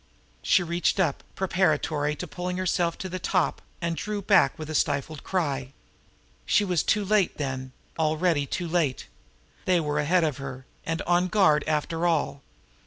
[0.41, 4.73] She reached up, preparatory to pulling herself to the top and drew back with a
[4.73, 5.73] stifled cry.
[6.43, 9.05] She was too late, then already too late!
[9.65, 12.41] They were here ahead of her and on guard after all!